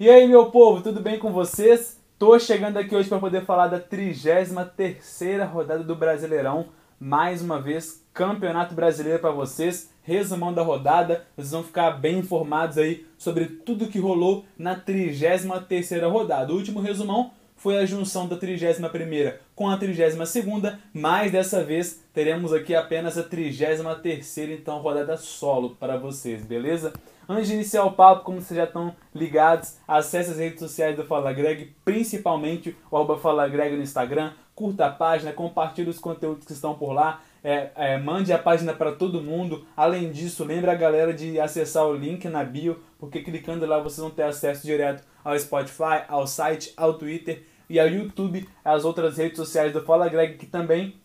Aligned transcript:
E 0.00 0.08
aí, 0.08 0.26
meu 0.26 0.46
povo, 0.46 0.82
tudo 0.82 0.98
bem 0.98 1.18
com 1.18 1.30
vocês? 1.30 2.00
Tô 2.18 2.38
chegando 2.38 2.78
aqui 2.78 2.96
hoje 2.96 3.06
para 3.06 3.18
poder 3.18 3.44
falar 3.44 3.66
da 3.66 3.78
33ª 3.78 5.46
rodada 5.46 5.84
do 5.84 5.94
Brasileirão. 5.94 6.68
Mais 6.98 7.42
uma 7.42 7.60
vez, 7.60 8.02
Campeonato 8.14 8.74
Brasileiro 8.74 9.18
para 9.18 9.30
vocês. 9.30 9.90
Resumão 10.02 10.54
da 10.54 10.62
rodada, 10.62 11.26
vocês 11.36 11.50
vão 11.50 11.62
ficar 11.62 11.90
bem 11.90 12.20
informados 12.20 12.78
aí 12.78 13.06
sobre 13.18 13.44
tudo 13.44 13.88
que 13.88 13.98
rolou 13.98 14.46
na 14.58 14.74
33ª 14.74 16.10
rodada. 16.10 16.50
O 16.50 16.56
último 16.56 16.80
resumão 16.80 17.32
foi 17.54 17.76
a 17.76 17.84
junção 17.84 18.26
da 18.26 18.38
31ª 18.38 19.34
com 19.54 19.68
a 19.68 19.78
32ª, 19.78 20.78
mas 20.94 21.30
dessa 21.30 21.62
vez 21.62 22.02
teremos 22.14 22.54
aqui 22.54 22.74
apenas 22.74 23.18
a 23.18 23.22
33ª, 23.22 24.52
então 24.52 24.78
rodada 24.78 25.18
solo 25.18 25.76
para 25.78 25.98
vocês, 25.98 26.42
beleza? 26.42 26.90
Antes 27.30 27.46
de 27.46 27.54
iniciar 27.54 27.84
o 27.84 27.92
papo, 27.92 28.24
como 28.24 28.40
vocês 28.40 28.56
já 28.56 28.64
estão 28.64 28.92
ligados, 29.14 29.76
acesse 29.86 30.32
as 30.32 30.38
redes 30.38 30.58
sociais 30.58 30.96
do 30.96 31.04
Fala 31.04 31.32
Greg, 31.32 31.76
principalmente 31.84 32.76
o 32.90 32.96
arroba 32.96 33.16
Fala 33.18 33.48
Greg 33.48 33.76
no 33.76 33.82
Instagram, 33.84 34.32
curta 34.52 34.86
a 34.86 34.90
página, 34.90 35.32
compartilhe 35.32 35.88
os 35.88 36.00
conteúdos 36.00 36.44
que 36.44 36.52
estão 36.52 36.74
por 36.74 36.92
lá, 36.92 37.22
é, 37.44 37.70
é, 37.76 37.98
mande 37.98 38.32
a 38.32 38.38
página 38.38 38.74
para 38.74 38.90
todo 38.90 39.22
mundo. 39.22 39.64
Além 39.76 40.10
disso, 40.10 40.42
lembre 40.42 40.72
a 40.72 40.74
galera 40.74 41.14
de 41.14 41.38
acessar 41.38 41.86
o 41.86 41.94
link 41.94 42.26
na 42.26 42.42
bio, 42.42 42.80
porque 42.98 43.22
clicando 43.22 43.64
lá 43.64 43.78
vocês 43.78 44.00
vão 44.00 44.10
ter 44.10 44.24
acesso 44.24 44.66
direto 44.66 45.06
ao 45.22 45.38
Spotify, 45.38 46.02
ao 46.08 46.26
site, 46.26 46.72
ao 46.76 46.94
Twitter 46.94 47.44
e 47.68 47.78
ao 47.78 47.86
YouTube, 47.86 48.48
as 48.64 48.84
outras 48.84 49.18
redes 49.18 49.36
sociais 49.36 49.72
do 49.72 49.82
Fala 49.82 50.08
Greg 50.08 50.34
que 50.34 50.46
também 50.46 50.96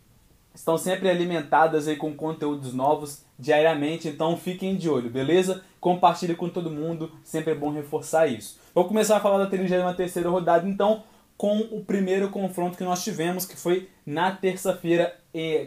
estão 0.56 0.78
sempre 0.78 1.10
alimentadas 1.10 1.88
aí 1.88 1.96
com 1.96 2.16
conteúdos 2.16 2.74
novos 2.74 3.24
diariamente, 3.38 4.08
então 4.08 4.38
fiquem 4.38 4.76
de 4.76 4.90
olho, 4.90 5.10
beleza? 5.10 5.62
Compartilhe 5.80 6.34
com 6.34 6.50
todo 6.50 6.72
mundo, 6.72 7.12
sempre 7.24 7.52
é 7.52 7.56
bom 7.56 7.72
reforçar 7.72 8.28
isso. 8.28 8.60
Vou 8.74 8.88
começar 8.88 9.18
a 9.18 9.20
falar 9.20 9.38
da 9.38 9.48
33 9.48 10.16
rodada, 10.26 10.68
então, 10.68 11.04
com 11.38 11.60
o 11.60 11.84
primeiro 11.84 12.30
confronto 12.30 12.78
que 12.78 12.84
nós 12.84 13.04
tivemos, 13.04 13.46
que 13.46 13.58
foi 13.58 13.90
na 14.06 14.32
terça-feira, 14.32 15.16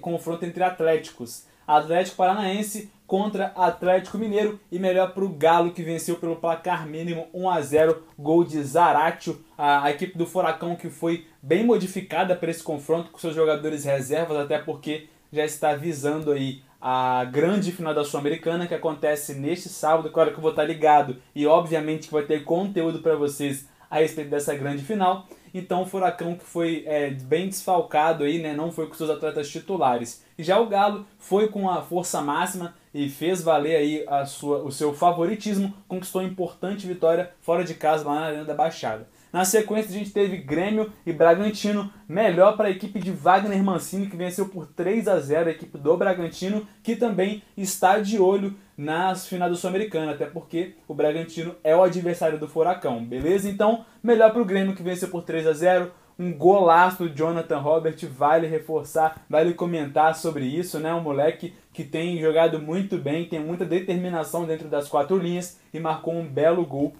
confronto 0.01 0.45
entre 0.45 0.65
Atléticos. 0.65 1.45
Atlético 1.67 2.17
Paranaense 2.17 2.91
contra 3.09 3.47
Atlético 3.57 4.19
Mineiro 4.19 4.61
e 4.71 4.79
melhor 4.79 5.13
para 5.15 5.25
o 5.25 5.31
Galo 5.31 5.73
que 5.73 5.83
venceu 5.83 6.17
pelo 6.17 6.37
placar 6.37 6.87
mínimo 6.87 7.27
1 7.33 7.49
a 7.49 7.61
0 7.63 8.03
gol 8.19 8.45
de 8.45 8.63
Zaratio, 8.63 9.41
a, 9.57 9.85
a 9.85 9.91
equipe 9.91 10.17
do 10.17 10.27
Furacão 10.27 10.77
que 10.77 10.91
foi 10.91 11.27
bem 11.43 11.65
modificada 11.65 12.37
para 12.37 12.51
esse 12.51 12.63
confronto 12.63 13.11
com 13.11 13.19
seus 13.19 13.35
jogadores 13.35 13.87
reservas, 13.87 14.37
até 14.37 14.59
porque 14.59 15.09
já 15.33 15.43
está 15.43 15.75
visando 15.75 16.31
aí 16.33 16.63
a 16.79 17.25
grande 17.25 17.73
final 17.73 17.95
da 17.95 18.05
Sul-Americana 18.05 18.67
que 18.67 18.75
acontece 18.75 19.35
neste 19.35 19.71
sábado, 19.71 20.11
claro 20.11 20.31
que 20.31 20.37
eu 20.37 20.43
vou 20.43 20.51
estar 20.51 20.65
ligado 20.65 21.17
e 21.35 21.47
obviamente 21.47 22.09
que 22.09 22.13
vai 22.13 22.25
ter 22.25 22.45
conteúdo 22.45 23.01
para 23.01 23.17
vocês 23.17 23.67
a 23.91 24.01
respeito 24.01 24.29
dessa 24.29 24.55
grande 24.55 24.85
final. 24.85 25.27
Então 25.55 25.83
o 25.83 25.87
Furacão 25.87 26.35
que 26.35 26.45
foi 26.45 26.85
é, 26.87 27.09
bem 27.11 27.49
desfalcado 27.49 28.25
aí, 28.25 28.39
né, 28.39 28.53
não 28.53 28.71
foi 28.71 28.87
com 28.87 28.93
seus 28.93 29.09
atletas 29.09 29.49
titulares. 29.49 30.23
E 30.37 30.43
já 30.43 30.61
o 30.61 30.67
Galo 30.67 31.07
foi 31.19 31.49
com 31.49 31.71
a 31.71 31.81
força 31.81 32.21
máxima 32.21 32.75
e 32.93 33.09
fez 33.09 33.43
valer 33.43 33.77
aí 33.77 34.05
a 34.07 34.25
sua, 34.25 34.63
o 34.63 34.71
seu 34.71 34.93
favoritismo, 34.95 35.75
conquistou 35.87 36.23
importante 36.23 36.87
vitória 36.87 37.31
fora 37.41 37.65
de 37.65 37.75
casa 37.75 38.07
lá 38.07 38.15
na 38.15 38.27
Arena 38.27 38.45
da 38.45 38.55
Baixada. 38.55 39.07
Na 39.33 39.45
sequência, 39.45 39.91
a 39.91 39.99
gente 39.99 40.11
teve 40.11 40.39
Grêmio 40.39 40.91
e 41.05 41.13
Bragantino, 41.13 41.93
melhor 42.09 42.57
para 42.57 42.69
a 42.69 42.71
equipe 42.71 42.99
de 42.99 43.11
Wagner 43.11 43.63
Mancini, 43.63 44.09
que 44.09 44.17
venceu 44.17 44.49
por 44.49 44.67
3 44.67 45.07
a 45.07 45.21
0 45.21 45.49
a 45.49 45.53
equipe 45.53 45.77
do 45.77 45.97
Bragantino, 45.97 46.67
que 46.83 46.97
também 46.97 47.43
está 47.57 47.99
de 47.99 48.19
olho 48.19 48.55
nas 48.77 49.27
finais 49.27 49.51
do 49.51 49.59
Sul-Americano, 49.59 50.11
até 50.11 50.25
porque 50.25 50.77
o 50.87 50.95
Bragantino 50.95 51.55
é 51.63 51.77
o 51.77 51.83
adversário 51.83 52.39
do 52.39 52.49
Furacão, 52.49 53.05
beleza? 53.05 53.51
Então, 53.51 53.85
melhor 54.03 54.33
para 54.33 54.41
o 54.41 54.47
Grêmio, 54.47 54.75
que 54.75 54.83
venceu 54.83 55.09
por 55.09 55.23
3 55.23 55.47
a 55.47 55.53
0 55.53 55.93
um 56.19 56.33
golaço 56.33 57.05
do 57.05 57.15
Jonathan 57.15 57.59
Robert, 57.59 57.97
vale 58.11 58.47
reforçar, 58.47 59.25
vale 59.31 59.55
comentar 59.55 60.17
sobre 60.17 60.45
isso, 60.45 60.81
né? 60.81 60.93
Um 60.93 61.01
moleque 61.01 61.55
que 61.73 61.85
tem 61.85 62.19
jogado 62.21 62.59
muito 62.59 62.99
bem, 62.99 63.29
tem 63.29 63.39
muita 63.39 63.65
determinação 63.65 64.45
dentro 64.45 64.69
das 64.69 64.89
quatro 64.89 65.17
linhas 65.17 65.61
e 65.73 65.79
marcou 65.79 66.15
um 66.15 66.27
belo 66.27 66.67
gol 66.67 66.93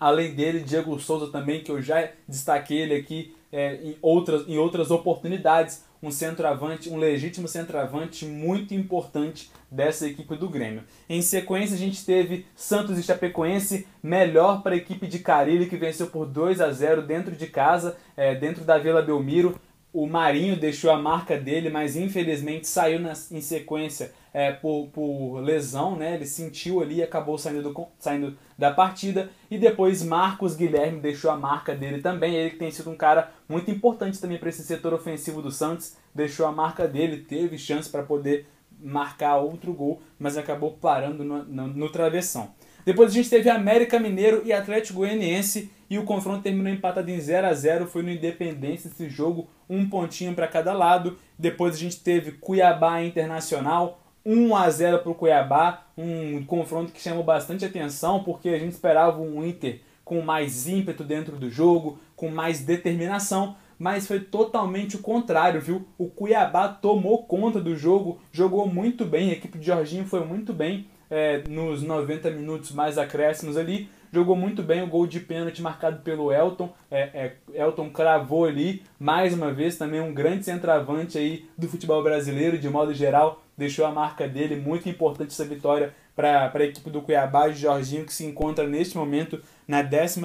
Além 0.00 0.34
dele, 0.34 0.60
Diego 0.60 0.98
Souza 0.98 1.30
também, 1.30 1.62
que 1.62 1.70
eu 1.70 1.82
já 1.82 2.08
destaquei 2.26 2.78
ele 2.78 2.94
aqui 2.94 3.36
é, 3.52 3.74
em, 3.74 3.98
outras, 4.00 4.48
em 4.48 4.56
outras 4.56 4.90
oportunidades. 4.90 5.84
Um 6.02 6.10
centroavante, 6.10 6.88
um 6.88 6.96
legítimo 6.96 7.46
centroavante 7.46 8.24
muito 8.24 8.74
importante 8.74 9.50
dessa 9.70 10.06
equipe 10.06 10.34
do 10.36 10.48
Grêmio. 10.48 10.82
Em 11.08 11.20
sequência, 11.20 11.76
a 11.76 11.78
gente 11.78 12.04
teve 12.04 12.46
Santos 12.54 12.98
e 12.98 13.02
Chapecoense, 13.02 13.86
melhor 14.02 14.62
para 14.62 14.74
a 14.74 14.78
equipe 14.78 15.06
de 15.06 15.18
Carilli, 15.18 15.66
que 15.66 15.76
venceu 15.76 16.06
por 16.06 16.26
2 16.26 16.60
a 16.60 16.72
0 16.72 17.02
dentro 17.02 17.36
de 17.36 17.46
casa, 17.46 17.96
é, 18.16 18.34
dentro 18.34 18.64
da 18.64 18.78
Vila 18.78 19.02
Belmiro. 19.02 19.60
O 19.92 20.06
Marinho 20.06 20.56
deixou 20.56 20.90
a 20.90 20.98
marca 20.98 21.36
dele, 21.36 21.68
mas 21.68 21.96
infelizmente 21.96 22.68
saiu 22.68 23.00
na, 23.00 23.12
em 23.30 23.40
sequência 23.40 24.12
é, 24.32 24.52
por, 24.52 24.88
por, 24.92 25.40
lesão, 25.40 25.96
né? 25.96 26.14
Ele 26.14 26.26
sentiu 26.26 26.80
ali 26.80 26.96
e 26.96 27.02
acabou 27.02 27.36
saindo, 27.36 27.62
do, 27.62 27.86
saindo 27.98 28.38
da 28.56 28.70
partida. 28.70 29.30
E 29.50 29.58
depois 29.58 30.02
Marcos 30.02 30.54
Guilherme 30.54 31.00
deixou 31.00 31.30
a 31.30 31.36
marca 31.36 31.74
dele 31.74 32.00
também. 32.00 32.34
Ele 32.34 32.50
que 32.50 32.56
tem 32.56 32.70
sido 32.70 32.90
um 32.90 32.96
cara 32.96 33.32
muito 33.48 33.70
importante 33.70 34.20
também 34.20 34.38
para 34.38 34.48
esse 34.48 34.62
setor 34.62 34.94
ofensivo 34.94 35.42
do 35.42 35.50
Santos. 35.50 35.96
Deixou 36.14 36.46
a 36.46 36.52
marca 36.52 36.86
dele, 36.86 37.24
teve 37.24 37.58
chance 37.58 37.90
para 37.90 38.04
poder 38.04 38.46
marcar 38.82 39.36
outro 39.38 39.72
gol, 39.72 40.00
mas 40.18 40.38
acabou 40.38 40.72
parando 40.72 41.24
no, 41.24 41.44
no, 41.44 41.66
no 41.66 41.90
travessão. 41.90 42.54
Depois 42.84 43.10
a 43.10 43.14
gente 43.14 43.28
teve 43.28 43.50
América 43.50 43.98
Mineiro 43.98 44.42
e 44.44 44.52
Atlético 44.52 45.00
Goianiense 45.00 45.70
e 45.88 45.98
o 45.98 46.04
confronto 46.04 46.42
terminou 46.42 46.72
empatado 46.72 47.10
em 47.10 47.20
0 47.20 47.46
a 47.46 47.52
0 47.52 47.86
Foi 47.86 48.02
no 48.02 48.10
Independência 48.10 48.88
esse 48.88 49.08
jogo, 49.08 49.48
um 49.68 49.88
pontinho 49.88 50.34
para 50.34 50.48
cada 50.48 50.72
lado. 50.72 51.18
Depois 51.38 51.74
a 51.74 51.78
gente 51.78 52.00
teve 52.00 52.32
Cuiabá 52.32 53.02
Internacional, 53.02 54.00
1 54.24 54.56
a 54.56 54.70
0 54.70 54.98
para 55.00 55.10
o 55.10 55.14
Cuiabá, 55.14 55.86
um 55.96 56.44
confronto 56.44 56.92
que 56.92 57.00
chamou 57.00 57.24
bastante 57.24 57.64
atenção 57.64 58.22
porque 58.22 58.48
a 58.50 58.58
gente 58.58 58.72
esperava 58.72 59.20
um 59.20 59.44
Inter 59.44 59.80
com 60.04 60.20
mais 60.22 60.66
ímpeto 60.66 61.04
dentro 61.04 61.36
do 61.36 61.48
jogo, 61.48 61.98
com 62.16 62.28
mais 62.28 62.60
determinação, 62.60 63.56
mas 63.78 64.06
foi 64.06 64.20
totalmente 64.20 64.96
o 64.96 64.98
contrário, 64.98 65.60
viu? 65.60 65.86
O 65.96 66.08
Cuiabá 66.08 66.68
tomou 66.68 67.22
conta 67.24 67.60
do 67.60 67.76
jogo, 67.76 68.20
jogou 68.32 68.66
muito 68.66 69.04
bem, 69.04 69.30
a 69.30 69.34
equipe 69.34 69.58
de 69.58 69.66
Jorginho 69.66 70.04
foi 70.04 70.24
muito 70.24 70.52
bem 70.52 70.86
é, 71.10 71.42
nos 71.48 71.82
90 71.82 72.30
minutos 72.30 72.70
mais 72.70 72.96
acréscimos 72.96 73.56
ali, 73.56 73.88
jogou 74.12 74.36
muito 74.36 74.62
bem 74.62 74.82
o 74.82 74.86
gol 74.86 75.06
de 75.06 75.20
pênalti 75.20 75.60
marcado 75.62 76.02
pelo 76.02 76.32
Elton. 76.32 76.72
É, 76.90 77.34
é, 77.54 77.62
Elton 77.62 77.90
cravou 77.90 78.44
ali, 78.44 78.82
mais 78.98 79.34
uma 79.34 79.52
vez, 79.52 79.76
também 79.76 80.00
um 80.00 80.14
grande 80.14 80.44
centroavante 80.44 81.18
aí 81.18 81.48
do 81.56 81.68
futebol 81.68 82.02
brasileiro, 82.02 82.58
de 82.58 82.68
modo 82.68 82.94
geral, 82.94 83.42
deixou 83.56 83.84
a 83.84 83.92
marca 83.92 84.28
dele. 84.28 84.56
Muito 84.56 84.88
importante 84.88 85.32
essa 85.32 85.44
vitória 85.44 85.94
para 86.14 86.52
a 86.52 86.64
equipe 86.64 86.90
do 86.90 87.02
Cuiabá 87.02 87.48
de 87.48 87.60
Jorginho, 87.60 88.04
que 88.04 88.12
se 88.12 88.24
encontra 88.24 88.66
neste 88.66 88.96
momento 88.96 89.40
na 89.66 89.82
12 89.82 90.20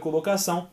colocação 0.00 0.68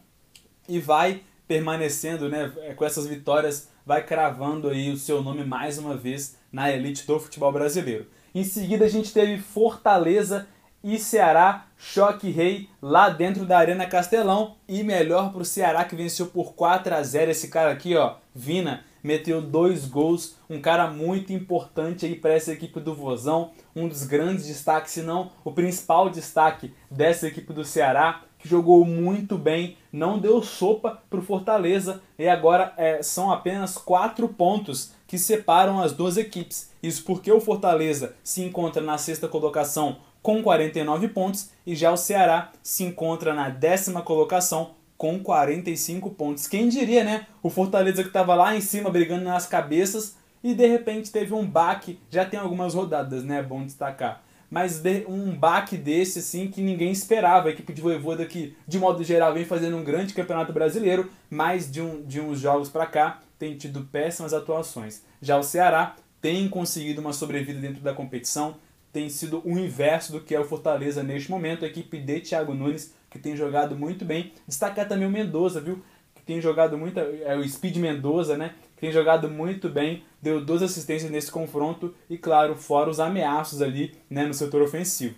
e 0.67 0.79
vai 0.79 1.21
permanecendo 1.47 2.27
né, 2.27 2.51
com 2.75 2.83
essas 2.83 3.07
vitórias, 3.07 3.69
vai 3.85 4.03
cravando 4.03 4.67
aí 4.67 4.91
o 4.91 4.97
seu 4.97 5.23
nome 5.23 5.45
mais 5.45 5.77
uma 5.77 5.95
vez 5.95 6.37
na 6.51 6.69
elite 6.69 7.07
do 7.07 7.19
futebol 7.19 7.51
brasileiro. 7.51 8.05
Em 8.37 8.43
seguida 8.43 8.85
a 8.85 8.87
gente 8.87 9.11
teve 9.11 9.39
Fortaleza 9.39 10.47
e 10.83 10.99
Ceará, 10.99 11.65
choque 11.75 12.29
rei 12.29 12.69
lá 12.79 13.09
dentro 13.09 13.45
da 13.45 13.57
Arena 13.57 13.87
Castelão. 13.87 14.57
E 14.67 14.83
melhor 14.83 15.31
para 15.31 15.41
o 15.41 15.45
Ceará 15.45 15.83
que 15.83 15.95
venceu 15.95 16.27
por 16.27 16.53
4 16.53 16.93
a 16.93 17.01
0 17.01 17.31
esse 17.31 17.47
cara 17.47 17.71
aqui, 17.71 17.95
ó, 17.95 18.17
Vina, 18.35 18.85
meteu 19.01 19.41
dois 19.41 19.87
gols, 19.87 20.35
um 20.47 20.61
cara 20.61 20.87
muito 20.87 21.33
importante 21.33 22.05
aí 22.05 22.13
para 22.13 22.35
essa 22.35 22.53
equipe 22.53 22.79
do 22.79 22.93
Vozão, 22.93 23.53
um 23.75 23.87
dos 23.87 24.03
grandes 24.03 24.45
destaques, 24.45 24.91
se 24.91 25.01
não 25.01 25.31
o 25.43 25.51
principal 25.51 26.07
destaque 26.07 26.71
dessa 26.91 27.27
equipe 27.27 27.51
do 27.51 27.65
Ceará, 27.65 28.21
que 28.37 28.47
jogou 28.47 28.85
muito 28.85 29.35
bem, 29.35 29.77
não 29.91 30.19
deu 30.19 30.43
sopa 30.43 31.01
para 31.09 31.19
o 31.19 31.23
Fortaleza. 31.23 32.03
E 32.19 32.29
agora 32.29 32.71
é, 32.77 33.01
são 33.01 33.31
apenas 33.31 33.79
quatro 33.79 34.29
pontos 34.29 34.91
que 35.07 35.17
separam 35.17 35.81
as 35.81 35.93
duas 35.93 36.17
equipes. 36.17 36.69
Isso 36.83 37.03
porque 37.03 37.31
o 37.31 37.39
Fortaleza 37.39 38.13
se 38.23 38.43
encontra 38.43 38.81
na 38.81 38.97
sexta 38.97 39.27
colocação 39.27 39.97
com 40.21 40.43
49 40.43 41.07
pontos 41.07 41.49
e 41.65 41.73
já 41.73 41.91
o 41.91 41.97
Ceará 41.97 42.51
se 42.61 42.83
encontra 42.83 43.33
na 43.33 43.49
décima 43.49 44.01
colocação 44.01 44.71
com 44.97 45.19
45 45.19 46.09
pontos. 46.11 46.47
Quem 46.47 46.67
diria, 46.67 47.03
né? 47.03 47.27
O 47.41 47.49
Fortaleza 47.49 48.01
que 48.01 48.09
estava 48.09 48.35
lá 48.35 48.55
em 48.55 48.61
cima 48.61 48.89
brigando 48.89 49.23
nas 49.23 49.45
cabeças 49.45 50.17
e 50.43 50.53
de 50.53 50.67
repente 50.67 51.11
teve 51.11 51.33
um 51.33 51.45
baque. 51.45 51.99
Já 52.09 52.25
tem 52.25 52.39
algumas 52.39 52.73
rodadas, 52.73 53.23
né? 53.23 53.41
Bom 53.41 53.63
destacar. 53.63 54.23
Mas 54.49 54.81
um 55.07 55.35
baque 55.35 55.75
desse, 55.75 56.19
assim, 56.19 56.47
que 56.47 56.61
ninguém 56.61 56.89
esperava. 56.89 57.49
A 57.49 57.51
equipe 57.51 57.73
de 57.73 57.81
Voivoda 57.81 58.25
que, 58.25 58.55
de 58.65 58.79
modo 58.79 59.03
geral, 59.03 59.33
vem 59.33 59.43
fazendo 59.43 59.75
um 59.75 59.83
grande 59.83 60.13
campeonato 60.13 60.53
brasileiro, 60.53 61.11
mas 61.29 61.69
de, 61.69 61.81
um, 61.81 62.01
de 62.01 62.21
uns 62.21 62.39
jogos 62.39 62.69
para 62.69 62.85
cá 62.85 63.19
tem 63.37 63.57
tido 63.57 63.81
péssimas 63.85 64.33
atuações. 64.33 65.03
Já 65.21 65.37
o 65.37 65.43
Ceará 65.43 65.95
tem 66.21 66.47
conseguido 66.49 67.01
uma 67.01 67.13
sobrevida 67.13 67.59
dentro 67.59 67.81
da 67.81 67.93
competição, 67.93 68.55
tem 68.91 69.09
sido 69.09 69.41
o 69.45 69.57
inverso 69.57 70.11
do 70.11 70.21
que 70.21 70.33
é 70.33 70.39
o 70.39 70.45
Fortaleza 70.45 71.03
neste 71.03 71.29
momento. 71.29 71.63
A 71.63 71.67
equipe 71.67 71.99
de 71.99 72.21
Thiago 72.21 72.53
Nunes 72.53 72.95
que 73.09 73.19
tem 73.19 73.35
jogado 73.35 73.75
muito 73.75 74.05
bem. 74.05 74.33
Destacar 74.47 74.87
também 74.87 75.07
o 75.07 75.11
Mendoza, 75.11 75.61
viu? 75.61 75.83
Que 76.15 76.21
tem 76.21 76.41
jogado 76.41 76.77
muito. 76.77 76.99
É 76.99 77.35
o 77.35 77.47
Speed 77.47 77.77
Mendoza, 77.77 78.37
né? 78.37 78.53
Que 78.75 78.81
tem 78.81 78.91
jogado 78.91 79.29
muito 79.29 79.69
bem, 79.69 80.03
deu 80.21 80.43
duas 80.43 80.61
assistências 80.61 81.09
nesse 81.09 81.31
confronto 81.31 81.95
e, 82.09 82.17
claro, 82.17 82.55
fora 82.55 82.89
os 82.89 82.99
ameaços 82.99 83.61
ali 83.61 83.95
né, 84.09 84.25
no 84.25 84.33
setor 84.33 84.61
ofensivo. 84.61 85.15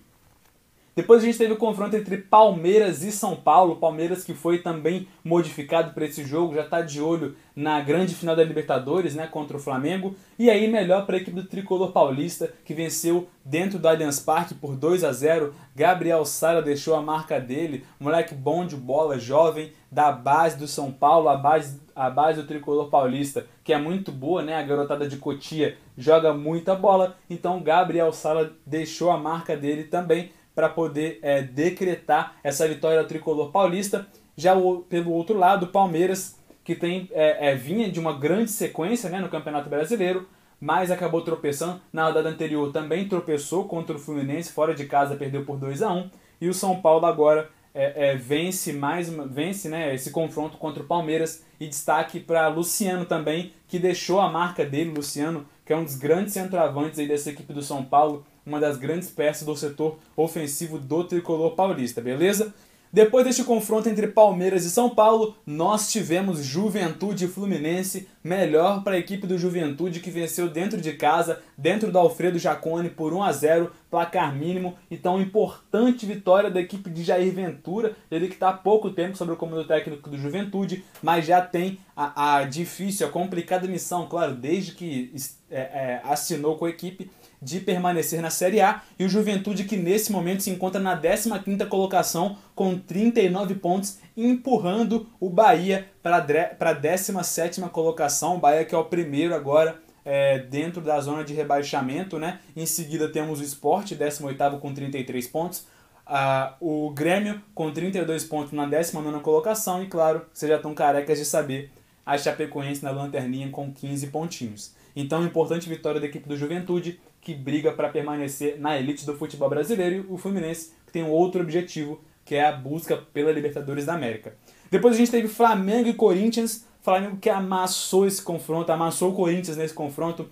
Depois 0.99 1.23
a 1.23 1.25
gente 1.25 1.37
teve 1.37 1.53
o 1.53 1.57
confronto 1.57 1.95
entre 1.95 2.17
Palmeiras 2.17 3.03
e 3.03 3.11
São 3.13 3.33
Paulo. 3.33 3.77
Palmeiras 3.77 4.25
que 4.25 4.33
foi 4.33 4.59
também 4.59 5.07
modificado 5.23 5.93
para 5.93 6.03
esse 6.03 6.25
jogo, 6.25 6.53
já 6.53 6.63
está 6.63 6.81
de 6.81 6.99
olho 6.99 7.37
na 7.55 7.79
grande 7.79 8.13
final 8.13 8.35
da 8.35 8.43
Libertadores, 8.43 9.15
né, 9.15 9.25
contra 9.25 9.55
o 9.55 9.61
Flamengo. 9.61 10.13
E 10.37 10.49
aí 10.49 10.69
melhor 10.69 11.05
para 11.05 11.15
a 11.15 11.21
equipe 11.21 11.37
do 11.37 11.47
Tricolor 11.47 11.93
Paulista, 11.93 12.51
que 12.65 12.73
venceu 12.73 13.29
dentro 13.45 13.79
do 13.79 13.87
Allianz 13.87 14.19
Parque 14.19 14.53
por 14.53 14.75
2 14.75 15.05
a 15.05 15.13
0. 15.13 15.53
Gabriel 15.73 16.25
Sara 16.25 16.61
deixou 16.61 16.93
a 16.95 17.01
marca 17.01 17.39
dele, 17.39 17.85
moleque 17.97 18.35
bom 18.35 18.65
de 18.65 18.75
bola, 18.75 19.17
jovem, 19.17 19.71
da 19.89 20.11
base 20.11 20.57
do 20.57 20.67
São 20.67 20.91
Paulo, 20.91 21.29
a 21.29 21.37
base, 21.37 21.79
a 21.95 22.09
base 22.09 22.41
do 22.41 22.47
Tricolor 22.47 22.89
Paulista, 22.89 23.47
que 23.63 23.71
é 23.71 23.77
muito 23.77 24.11
boa, 24.11 24.41
né? 24.41 24.55
A 24.55 24.63
garotada 24.63 25.07
de 25.07 25.15
Cotia 25.15 25.77
joga 25.97 26.33
muita 26.33 26.75
bola. 26.75 27.15
Então 27.29 27.63
Gabriel 27.63 28.11
Sala 28.11 28.51
deixou 28.65 29.09
a 29.09 29.17
marca 29.17 29.55
dele 29.55 29.85
também 29.85 30.31
para 30.59 30.67
poder 30.67 31.19
é, 31.21 31.41
decretar 31.41 32.35
essa 32.43 32.67
vitória 32.67 33.01
tricolor 33.05 33.49
paulista. 33.49 34.05
Já 34.35 34.55
o, 34.55 34.81
pelo 34.81 35.13
outro 35.13 35.37
lado, 35.37 35.67
o 35.67 35.69
Palmeiras, 35.69 36.37
que 36.65 36.75
tem 36.75 37.09
é, 37.13 37.51
é, 37.51 37.55
vinha 37.55 37.89
de 37.89 37.97
uma 37.97 38.11
grande 38.19 38.51
sequência 38.51 39.09
né, 39.09 39.21
no 39.21 39.29
Campeonato 39.29 39.69
Brasileiro, 39.69 40.27
mas 40.59 40.91
acabou 40.91 41.21
tropeçando. 41.21 41.79
Na 41.93 42.07
rodada 42.07 42.27
anterior 42.27 42.73
também 42.73 43.07
tropeçou 43.07 43.69
contra 43.69 43.95
o 43.95 43.99
Fluminense, 43.99 44.51
fora 44.51 44.75
de 44.75 44.85
casa 44.85 45.15
perdeu 45.15 45.45
por 45.45 45.57
2 45.57 45.81
a 45.81 45.93
1 45.93 46.09
E 46.41 46.49
o 46.49 46.53
São 46.53 46.81
Paulo 46.81 47.05
agora 47.05 47.49
é, 47.73 48.09
é, 48.09 48.15
vence 48.17 48.73
mais 48.73 49.09
vence 49.09 49.69
né, 49.69 49.95
esse 49.95 50.11
confronto 50.11 50.57
contra 50.57 50.83
o 50.83 50.85
Palmeiras 50.85 51.45
e 51.57 51.67
destaque 51.67 52.19
para 52.19 52.49
Luciano 52.49 53.05
também, 53.05 53.53
que 53.65 53.79
deixou 53.79 54.19
a 54.19 54.29
marca 54.29 54.65
dele, 54.65 54.91
Luciano, 54.91 55.45
que 55.65 55.71
é 55.71 55.77
um 55.77 55.85
dos 55.85 55.95
grandes 55.95 56.33
centroavantes 56.33 56.99
aí 56.99 57.07
dessa 57.07 57.29
equipe 57.29 57.53
do 57.53 57.61
São 57.61 57.81
Paulo, 57.81 58.25
uma 58.49 58.59
das 58.59 58.77
grandes 58.77 59.09
peças 59.09 59.45
do 59.45 59.55
setor 59.55 59.99
ofensivo 60.17 60.77
do 60.77 61.03
tricolor 61.03 61.51
paulista, 61.51 62.01
beleza? 62.01 62.53
Depois 62.91 63.23
deste 63.23 63.43
confronto 63.43 63.87
entre 63.87 64.07
Palmeiras 64.07 64.65
e 64.65 64.71
São 64.71 64.89
Paulo, 64.89 65.35
nós 65.45 65.91
tivemos 65.91 66.43
Juventude 66.43 67.25
e 67.25 67.27
Fluminense, 67.27 68.07
melhor 68.23 68.83
para 68.83 68.95
a 68.95 68.97
equipe 68.97 69.27
do 69.27 69.37
Juventude 69.37 69.99
que 69.99 70.09
venceu 70.09 70.49
dentro 70.49 70.81
de 70.81 70.93
casa, 70.93 71.39
dentro 71.55 71.91
do 71.91 71.99
Alfredo 71.99 72.39
Jacone 72.39 72.89
por 72.89 73.13
1 73.13 73.21
a 73.21 73.31
0, 73.31 73.71
placar 73.91 74.35
mínimo. 74.35 74.75
Então, 74.89 75.21
importante 75.21 76.07
vitória 76.07 76.49
da 76.49 76.59
equipe 76.59 76.89
de 76.89 77.03
Jair 77.03 77.31
Ventura, 77.31 77.95
ele 78.09 78.27
que 78.27 78.33
está 78.33 78.49
há 78.49 78.53
pouco 78.53 78.89
tempo 78.89 79.15
sobre 79.15 79.35
o 79.35 79.37
comando 79.37 79.67
técnico 79.67 80.09
do 80.09 80.17
Juventude, 80.17 80.83
mas 81.03 81.27
já 81.27 81.41
tem 81.41 81.77
a, 81.95 82.37
a 82.37 82.43
difícil, 82.43 83.05
a 83.05 83.11
complicada 83.11 83.67
missão, 83.67 84.07
claro, 84.07 84.33
desde 84.33 84.71
que 84.71 85.13
é, 85.51 85.59
é, 85.59 86.01
assinou 86.03 86.57
com 86.57 86.65
a 86.65 86.69
equipe, 86.69 87.11
de 87.41 87.59
permanecer 87.59 88.21
na 88.21 88.29
Série 88.29 88.61
A 88.61 88.81
e 88.97 89.05
o 89.05 89.09
Juventude 89.09 89.63
que 89.63 89.77
nesse 89.77 90.11
momento 90.11 90.43
se 90.43 90.49
encontra 90.49 90.79
na 90.79 90.99
15ª 90.99 91.67
colocação 91.67 92.37
com 92.53 92.77
39 92.77 93.55
pontos, 93.55 93.97
empurrando 94.15 95.07
o 95.19 95.29
Bahia 95.29 95.89
para 96.03 96.17
a 96.17 96.75
17ª 96.75 97.69
colocação, 97.69 98.35
o 98.35 98.39
Bahia 98.39 98.65
que 98.65 98.75
é 98.75 98.77
o 98.77 98.85
primeiro 98.85 99.33
agora 99.33 99.79
é, 100.03 100.39
dentro 100.39 100.81
da 100.81 100.99
zona 100.99 101.23
de 101.23 101.33
rebaixamento, 101.33 102.17
né? 102.17 102.39
Em 102.55 102.65
seguida 102.65 103.07
temos 103.09 103.39
o 103.39 103.43
Sport, 103.43 103.91
18º 103.91 104.59
com 104.59 104.73
33 104.73 105.27
pontos, 105.27 105.65
ah, 106.05 106.55
o 106.59 106.89
Grêmio 106.89 107.41
com 107.53 107.71
32 107.71 108.23
pontos 108.23 108.51
na 108.51 108.67
19ª 108.67 109.21
colocação 109.21 109.83
e 109.83 109.87
claro, 109.87 110.25
vocês 110.33 110.49
já 110.49 110.57
estão 110.57 110.73
carecas 110.73 111.19
de 111.19 111.25
saber, 111.25 111.71
a 112.05 112.17
Chapecoense 112.17 112.83
na 112.83 112.89
lanterninha 112.89 113.49
com 113.49 113.71
15 113.71 114.07
pontinhos. 114.07 114.73
Então, 114.95 115.23
importante 115.23 115.69
vitória 115.69 116.01
da 116.01 116.07
equipe 116.07 116.27
do 116.27 116.35
Juventude, 116.35 116.99
que 117.21 117.33
briga 117.33 117.71
para 117.71 117.89
permanecer 117.89 118.59
na 118.59 118.77
elite 118.77 119.05
do 119.05 119.15
futebol 119.17 119.49
brasileiro, 119.49 119.95
e 119.95 120.13
o 120.13 120.17
Fluminense, 120.17 120.71
que 120.85 120.91
tem 120.91 121.03
um 121.03 121.11
outro 121.11 121.41
objetivo, 121.41 122.01
que 122.25 122.35
é 122.35 122.45
a 122.45 122.51
busca 122.51 122.97
pela 122.97 123.31
Libertadores 123.31 123.85
da 123.85 123.93
América. 123.93 124.35
Depois 124.69 124.95
a 124.95 124.97
gente 124.97 125.11
teve 125.11 125.27
Flamengo 125.27 125.89
e 125.89 125.93
Corinthians, 125.93 126.65
Flamengo 126.81 127.17
que 127.17 127.29
amassou 127.29 128.05
esse 128.05 128.21
confronto, 128.21 128.71
amassou 128.71 129.11
o 129.11 129.15
Corinthians 129.15 129.57
nesse 129.57 129.73
confronto 129.73 130.29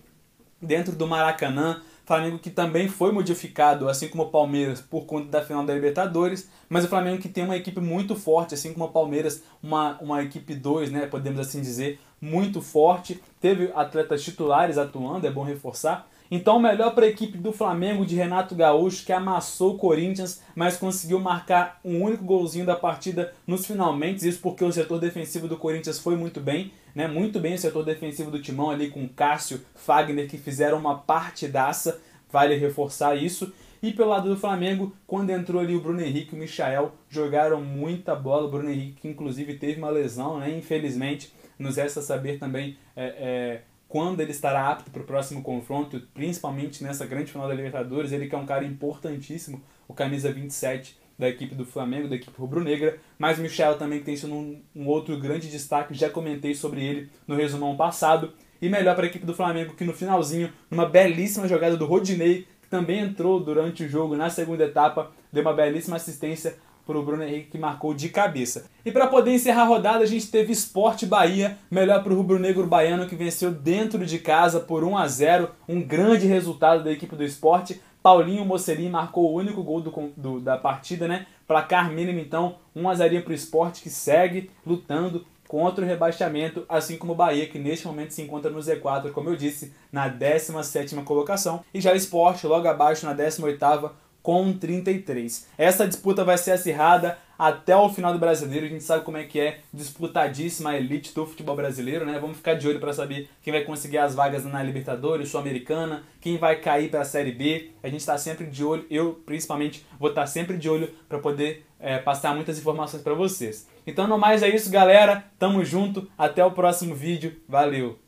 dentro 0.62 0.96
do 0.96 1.08
Maracanã. 1.08 1.82
Flamengo 2.06 2.40
que 2.40 2.50
também 2.50 2.88
foi 2.88 3.12
modificado, 3.12 3.90
assim 3.90 4.08
como 4.08 4.24
o 4.24 4.30
Palmeiras, 4.30 4.80
por 4.80 5.06
conta 5.06 5.28
da 5.28 5.44
final 5.44 5.66
da 5.66 5.74
Libertadores, 5.74 6.50
mas 6.70 6.86
o 6.86 6.88
Flamengo 6.88 7.22
que 7.22 7.28
tem 7.28 7.44
uma 7.44 7.58
equipe 7.58 7.82
muito 7.82 8.16
forte, 8.16 8.54
assim 8.54 8.72
como 8.72 8.86
o 8.86 8.92
Palmeiras, 8.92 9.44
uma, 9.62 10.00
uma 10.00 10.24
equipe 10.24 10.56
2, 10.56 10.90
né, 10.90 11.06
podemos 11.06 11.38
assim 11.38 11.60
dizer, 11.60 12.00
muito 12.22 12.62
forte. 12.62 13.22
Teve 13.42 13.74
atletas 13.76 14.24
titulares 14.24 14.78
atuando, 14.78 15.28
é 15.28 15.32
bom 15.32 15.44
reforçar. 15.44 16.10
Então, 16.30 16.60
melhor 16.60 16.94
para 16.94 17.06
a 17.06 17.10
equipe 17.10 17.38
do 17.38 17.54
Flamengo 17.54 18.06
de 18.06 18.16
Renato 18.16 18.54
Gaúcho, 18.54 19.06
que 19.06 19.14
amassou 19.14 19.76
o 19.76 19.78
Corinthians, 19.78 20.42
mas 20.56 20.78
conseguiu 20.78 21.20
marcar 21.20 21.80
um 21.84 22.04
único 22.04 22.24
golzinho 22.24 22.66
da 22.66 22.76
partida 22.76 23.34
nos 23.46 23.66
finalmente. 23.66 24.28
Isso 24.28 24.40
porque 24.42 24.64
o 24.64 24.72
setor 24.72 25.00
defensivo 25.00 25.48
do 25.48 25.58
Corinthians 25.58 26.00
foi 26.00 26.16
muito 26.16 26.42
bem, 26.42 26.72
né? 26.94 27.08
Muito 27.08 27.40
bem 27.40 27.54
o 27.54 27.60
setor 27.60 27.86
defensivo 27.86 28.30
do 28.30 28.42
Timão 28.42 28.70
ali 28.70 28.90
com 28.90 29.08
Cássio, 29.08 29.62
Fagner, 29.76 30.28
que 30.28 30.38
fizeram 30.38 30.78
uma 30.78 30.98
partidaça. 30.98 32.00
Vale 32.30 32.56
reforçar 32.56 33.16
isso. 33.16 33.54
E 33.82 33.94
pelo 33.94 34.10
lado 34.10 34.28
do 34.28 34.36
Flamengo, 34.36 34.94
quando 35.06 35.30
entrou 35.30 35.62
ali 35.62 35.76
o 35.76 35.80
Bruno 35.80 36.02
Henrique 36.02 36.34
e 36.34 36.38
o 36.38 36.42
Michael, 36.42 36.92
jogaram 37.10 37.62
muita 37.62 38.16
bola. 38.16 38.48
O 38.48 38.52
Bruno 38.52 38.70
Henrique, 38.70 39.02
que 39.02 39.08
inclusive 39.08 39.54
teve 39.54 39.78
uma 39.78 39.90
lesão, 39.90 40.40
né? 40.40 40.50
Infelizmente, 40.58 41.32
nos 41.58 41.78
resta 41.78 42.02
saber 42.02 42.40
também 42.40 42.78
é, 42.96 43.06
é, 43.06 43.62
quando 43.88 44.20
ele 44.20 44.32
estará 44.32 44.70
apto 44.70 44.92
para 44.92 45.02
o 45.02 45.06
próximo 45.06 45.42
confronto, 45.42 46.02
principalmente 46.14 46.84
nessa 46.84 47.06
grande 47.06 47.32
final 47.32 47.48
da 47.48 47.54
Libertadores. 47.54 48.12
Ele 48.12 48.28
que 48.28 48.36
é 48.36 48.38
um 48.38 48.46
cara 48.46 48.66
importantíssimo, 48.66 49.62
o 49.88 49.94
camisa 49.94 50.32
27 50.32 50.98
da 51.18 51.28
equipe 51.28 51.56
do 51.56 51.66
Flamengo, 51.66 52.08
da 52.08 52.16
equipe 52.16 52.40
rubro-negra, 52.40 53.00
mas 53.18 53.40
Michel 53.40 53.78
também 53.78 54.00
que 54.00 54.06
tem 54.06 54.16
sido 54.16 54.34
um, 54.34 54.62
um, 54.76 54.88
outro 54.88 55.18
grande 55.20 55.50
destaque, 55.50 55.94
já 55.94 56.10
comentei 56.10 56.54
sobre 56.54 56.86
ele 56.86 57.10
no 57.26 57.36
resumão 57.36 57.76
passado. 57.76 58.34
E 58.62 58.70
melhor 58.70 58.96
para 58.96 59.06
a 59.06 59.08
equipe 59.08 59.26
do 59.26 59.34
Flamengo 59.34 59.74
que 59.74 59.84
no 59.84 59.94
finalzinho, 59.94 60.52
numa 60.70 60.86
belíssima 60.86 61.48
jogada 61.48 61.78
do 61.78 61.86
Rodinei, 61.86 62.48
que 62.62 62.68
também 62.70 63.00
entrou 63.00 63.40
durante 63.40 63.84
o 63.84 63.90
jogo 63.90 64.16
na 64.16 64.30
segunda 64.30 64.66
etapa, 64.66 65.12
deu 65.32 65.42
uma 65.42 65.54
belíssima 65.54 65.96
assistência 65.96 66.58
para 66.88 66.98
o 66.98 67.04
Bruno 67.04 67.24
Henrique 67.24 67.52
que 67.52 67.58
marcou 67.58 67.94
de 67.94 68.10
cabeça. 68.10 68.66
E 68.86 68.92
para 68.92 69.08
poder 69.08 69.32
encerrar 69.32 69.64
a 69.64 69.66
rodada, 69.66 70.04
a 70.04 70.08
gente 70.08 70.32
teve 70.32 70.54
Sport 70.54 71.06
Bahia, 71.06 71.58
melhor 71.70 72.02
para 72.02 72.14
o 72.14 72.16
rubro-negro 72.16 72.66
baiano 72.66 73.06
que 73.06 73.16
venceu 73.16 73.52
dentro 73.52 74.06
de 74.06 74.18
casa 74.18 74.62
por 74.62 74.84
1 74.84 74.98
a 74.98 75.08
0, 75.08 75.50
um 75.68 75.82
grande 75.82 76.26
resultado 76.26 76.84
da 76.84 76.92
equipe 76.92 77.16
do 77.16 77.24
esporte. 77.24 77.82
Paulinho 78.02 78.46
Mocelin 78.46 78.90
marcou 78.90 79.26
o 79.26 79.36
único 79.36 79.62
gol 79.62 79.82
do, 79.82 79.92
do, 80.16 80.40
da 80.40 80.58
partida, 80.58 81.08
né? 81.08 81.28
Placar 81.46 81.92
mínimo 81.92 82.20
então, 82.20 82.56
1 82.74 82.90
a 82.90 82.96
0 82.96 83.22
para 83.22 83.32
o 83.32 83.36
esporte 83.36 83.82
que 83.82 83.90
segue 83.90 84.50
lutando 84.66 85.26
contra 85.48 85.84
o 85.84 85.88
rebaixamento, 85.88 86.66
assim 86.68 86.98
como 86.98 87.14
o 87.14 87.16
Bahia, 87.16 87.48
que 87.48 87.58
neste 87.58 87.88
momento 87.88 88.12
se 88.12 88.22
encontra 88.22 88.52
no 88.52 88.60
Z4, 88.60 89.12
como 89.12 89.30
eu 89.30 89.36
disse, 89.36 89.74
na 89.92 90.10
17ª 90.10 91.04
colocação, 91.04 91.64
e 91.74 91.80
já 91.80 91.94
o 91.94 91.96
Sport 91.96 92.44
logo 92.44 92.68
abaixo 92.68 93.06
na 93.06 93.16
18ª 93.16 93.92
com 94.28 94.52
33. 94.52 95.48
Essa 95.58 95.88
disputa 95.88 96.26
vai 96.26 96.38
ser 96.38 96.52
acirrada 96.52 97.18
até 97.40 97.74
o 97.78 97.88
final 97.88 98.12
do 98.12 98.20
brasileiro. 98.20 98.66
A 98.66 98.70
gente 98.70 98.84
sabe 98.84 99.06
como 99.06 99.16
é 99.16 99.24
que 99.24 99.40
é 99.40 99.60
disputadíssima 99.74 100.72
a 100.72 100.78
elite 100.78 101.16
do 101.16 101.26
futebol 101.26 101.56
brasileiro, 101.56 102.06
né? 102.06 102.20
Vamos 102.20 102.36
ficar 102.36 102.56
de 102.56 102.68
olho 102.68 102.78
para 102.78 102.92
saber 102.92 103.30
quem 103.42 103.54
vai 103.54 103.64
conseguir 103.64 104.00
as 104.00 104.14
vagas 104.14 104.44
na 104.44 104.62
Libertadores, 104.62 105.30
Sul-Americana, 105.30 106.04
quem 106.20 106.38
vai 106.38 106.58
cair 106.58 106.92
para 106.92 107.04
a 107.04 107.06
Série 107.06 107.32
B. 107.32 107.72
A 107.82 107.88
gente 107.88 108.02
está 108.02 108.18
sempre 108.18 108.48
de 108.48 108.66
olho, 108.66 108.86
eu 108.92 109.14
principalmente 109.26 109.86
vou 109.98 110.10
estar 110.10 110.24
tá 110.24 110.28
sempre 110.28 110.58
de 110.58 110.70
olho 110.70 110.94
para 111.08 111.20
poder 111.20 111.66
é, 111.80 111.98
passar 111.98 112.36
muitas 112.36 112.60
informações 112.60 113.02
para 113.02 113.14
vocês. 113.14 113.66
Então, 113.86 114.08
no 114.08 114.18
mais 114.18 114.44
é 114.44 114.54
isso, 114.54 114.70
galera. 114.70 115.24
Tamo 115.40 115.64
junto. 115.64 116.06
Até 116.18 116.44
o 116.44 116.52
próximo 116.52 116.94
vídeo. 116.94 117.38
Valeu! 117.48 118.07